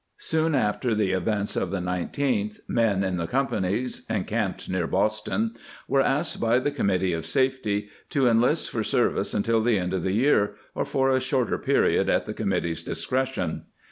^ 0.01 0.03
Soon 0.17 0.55
after 0.55 0.95
the 0.95 1.11
events 1.11 1.55
of 1.55 1.69
the 1.69 1.77
19th, 1.77 2.61
men 2.67 3.03
in 3.03 3.17
the 3.17 3.27
companies 3.27 4.01
encamped 4.09 4.67
near 4.67 4.87
Boston 4.87 5.51
were 5.87 6.01
asked 6.01 6.39
by 6.41 6.57
the 6.57 6.71
committee 6.71 7.13
of 7.13 7.23
safety 7.23 7.87
to 8.09 8.27
enlist 8.27 8.71
for 8.71 8.83
service 8.83 9.35
until 9.35 9.61
the 9.61 9.77
end 9.77 9.93
of 9.93 10.01
the 10.01 10.13
year, 10.13 10.55
or 10.73 10.85
for 10.85 11.11
a 11.11 11.19
shorter 11.19 11.59
period 11.59 12.09
at 12.09 12.25
the 12.25 12.33
committee's 12.33 12.81
discretion. 12.81 13.65